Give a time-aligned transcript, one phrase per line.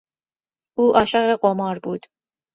[0.75, 2.05] او عاشق قمار بود.